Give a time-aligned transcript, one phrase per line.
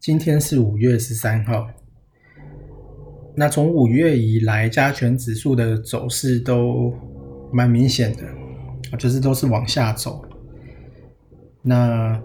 [0.00, 1.68] 今天是五月十三号。
[3.34, 6.94] 那从五月以来，加权指数的走势都
[7.52, 8.22] 蛮明显的，
[8.96, 10.24] 就是都是往下走。
[11.62, 12.20] 那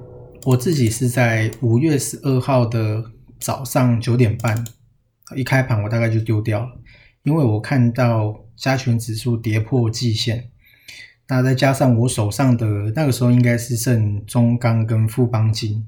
[0.46, 4.64] 我自己是在五月十二号的早上九点半
[5.36, 6.72] 一开盘，我大概就丢掉了，
[7.24, 10.52] 因为我看到加权指数跌破季线。
[11.28, 15.88] 那再加上我手上的那个时候应该是剩中钢跟富邦金，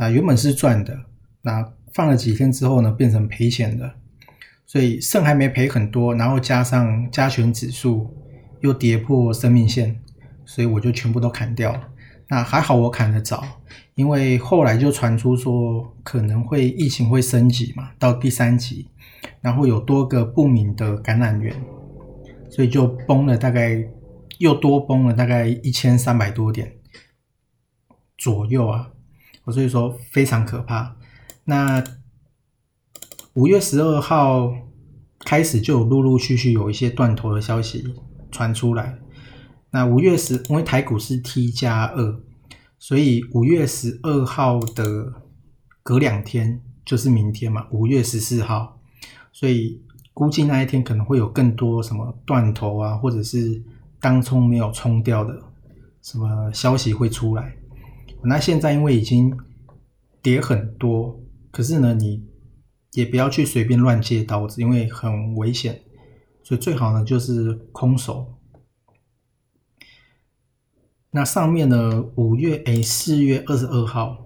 [0.00, 0.98] 那原本是赚的。
[1.42, 3.92] 那放了几天之后呢，变成赔钱的，
[4.64, 8.16] 所以剩还没赔很多，然后加上加权指数
[8.60, 10.00] 又跌破生命线，
[10.46, 11.88] 所以我就全部都砍掉了。
[12.28, 13.44] 那还好我砍得早，
[13.94, 18.88] 因为后来就传出说可能会疫情会升级嘛，到第三级，
[19.42, 21.54] 然后有多个不明的感染源，
[22.48, 23.84] 所以就崩了，大概
[24.38, 26.72] 又多崩了大概一千三百多点
[28.16, 28.90] 左右啊，
[29.52, 30.96] 所以说非常可怕。
[31.44, 31.82] 那
[33.34, 34.52] 五月十二号
[35.20, 37.94] 开始就有陆陆续续有一些断头的消息
[38.30, 38.98] 传出来。
[39.70, 42.20] 那五月十，因为台股是 T 加二，
[42.78, 45.12] 所以五月十二号的
[45.82, 48.80] 隔两天就是明天嘛，五月十四号，
[49.32, 49.80] 所以
[50.12, 53.62] 估计那一天可能会有更多什么断头啊，或者是
[54.00, 55.40] 当冲没有冲掉的
[56.02, 57.54] 什么消息会出来。
[58.24, 59.36] 那现在因为已经
[60.22, 61.20] 跌很多。
[61.50, 62.26] 可是呢，你
[62.92, 65.82] 也不要去随便乱借刀子，因为很危险。
[66.42, 68.38] 所以最好呢就是空手。
[71.12, 74.24] 那上面呢，五月诶，四月二十二号，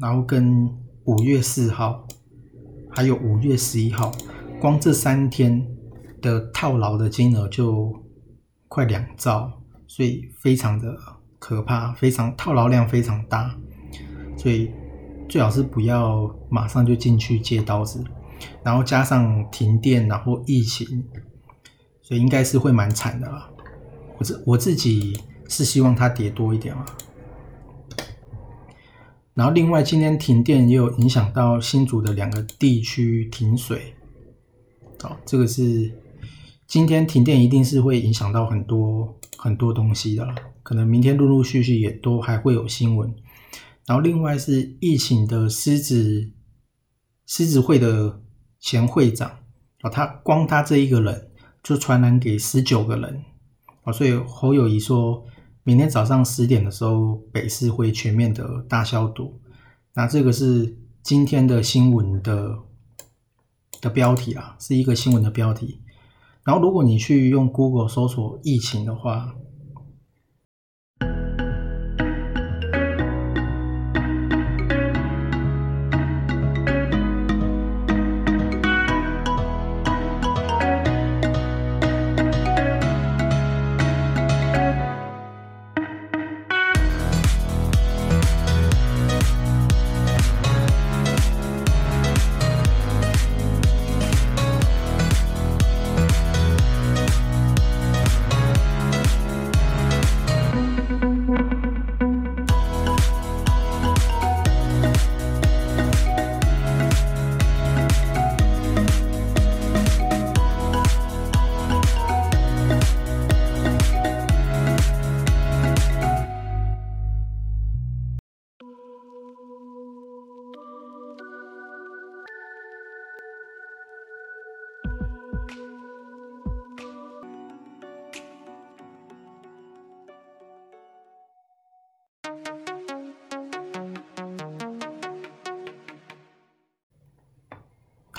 [0.00, 0.68] 然后跟
[1.04, 2.06] 五月四号，
[2.90, 4.12] 还有五月十一号，
[4.60, 5.66] 光这三天
[6.20, 8.04] 的套牢的金额就
[8.68, 10.94] 快两兆，所以非常的
[11.40, 13.58] 可怕，非常套牢量非常大，
[14.36, 14.70] 所以。
[15.28, 18.02] 最好是不要马上就进去借刀子，
[18.64, 21.04] 然后加上停电，然后疫情，
[22.02, 23.48] 所以应该是会蛮惨的啦。
[24.18, 25.16] 我自我自己
[25.48, 26.84] 是希望它跌多一点啊。
[29.34, 33.94] 然后另外今天停电也有影响到新竹的两个地区停水，
[35.00, 35.96] 好，这个是
[36.66, 43.10] 今天停电一定是会影响到很多很多东西的，可能明天陆陆续续也都还会有新闻。
[43.86, 46.30] 然后另外是疫情的狮子
[47.26, 48.20] 狮子会的
[48.58, 49.30] 前会长
[49.80, 51.30] 啊，他光他这一个人
[51.62, 53.24] 就传染给十九个人
[53.82, 55.24] 啊，所以侯友谊说
[55.62, 59.40] 明天早上十点的时候北市会全面的大消毒。
[59.94, 62.58] 那这个是今天的新闻的
[63.80, 65.80] 的标题啊，是一个新闻的标题。
[66.50, 69.32] 然后如果你去用 Google 搜索疫情的话。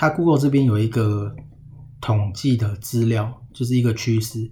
[0.02, 1.36] 它 Google 这边有一个
[2.00, 4.50] 统计的资料，就是一个趋势。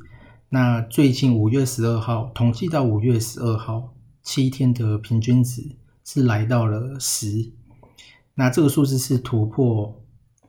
[0.49, 3.93] 那最近五月十二号统计到五月十二号
[4.23, 5.75] 七天的平均值
[6.05, 7.51] 是来到了十，
[8.35, 10.01] 那这个数字是突破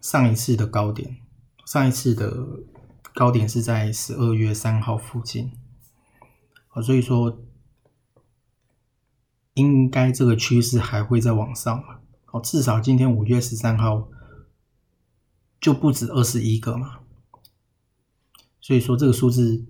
[0.01, 1.18] 上一次的高点，
[1.65, 2.31] 上一次的
[3.15, 5.51] 高点是在十二月三号附近，
[6.68, 7.39] 啊，所以说
[9.56, 12.01] 应该这个趋势还会再往上嘛，
[12.31, 14.07] 哦，至少今天五月十三号
[15.62, 17.00] 就不止二十一个嘛，
[18.60, 19.63] 所以说这个数字。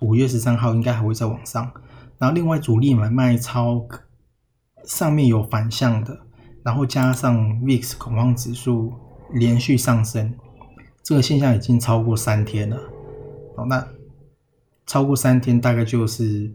[0.00, 1.70] 五月十三号应该还会再往上，
[2.18, 3.86] 然后另外主力买卖超
[4.84, 6.26] 上面有反向的，
[6.64, 8.92] 然后加上 VIX 恐慌指数
[9.30, 10.34] 连续上升，
[11.04, 12.76] 这个现象已经超过三天了。
[13.56, 13.86] 好，那
[14.84, 16.52] 超过三天大概就是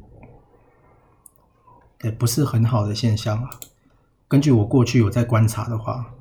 [2.04, 3.50] 也不是很好的现象啊。
[4.28, 6.14] 根据我过去有在观察的话，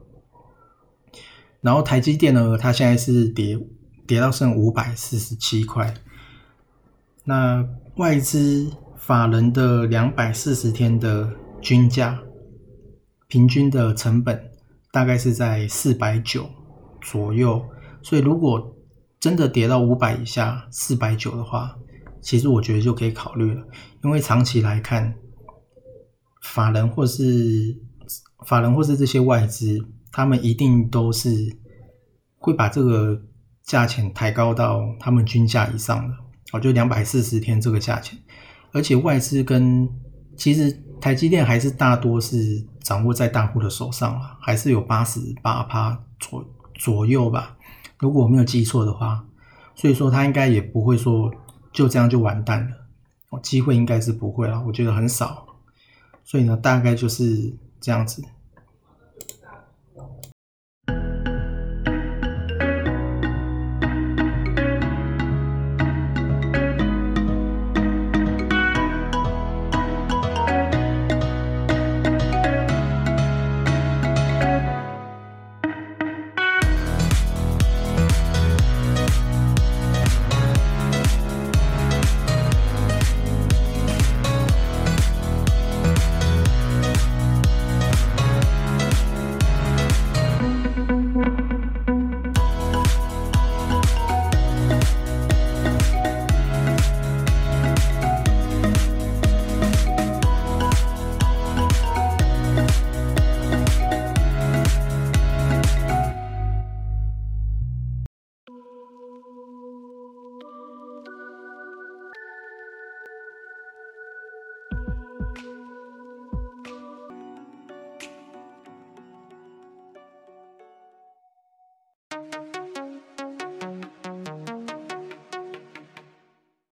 [1.60, 3.58] 然后台积电呢，它现在是跌
[4.06, 5.94] 跌到剩五百四十七块。
[7.24, 7.66] 那
[7.96, 12.20] 外资法人的两百四十天的均价，
[13.26, 14.50] 平均的成本
[14.92, 16.48] 大概是在四百九
[17.00, 17.64] 左右，
[18.02, 18.76] 所以如果
[19.18, 21.76] 真的跌到五百以下，四百九的话，
[22.20, 23.64] 其实我觉得就可以考虑了，
[24.04, 25.14] 因为长期来看，
[26.42, 27.76] 法人或是
[28.46, 29.84] 法人或是这些外资，
[30.16, 31.54] 他们一定都是
[32.38, 33.20] 会把这个
[33.62, 36.14] 价钱抬高到他们均价以上的。
[36.52, 38.18] 哦，就两百四十天这个价钱，
[38.72, 39.86] 而且外资跟
[40.34, 40.72] 其实
[41.02, 46.42] 台积电还是大多是掌握在大户的手上了，还是有八十八趴左
[46.76, 47.54] 左右吧，
[47.98, 49.22] 如果我没有记错的话，
[49.74, 51.30] 所以说他应该也不会说
[51.74, 52.66] 就这样就完蛋
[53.30, 55.46] 了，机会应该是不会了，我觉得很少，
[56.24, 58.24] 所以呢，大概就是这样子。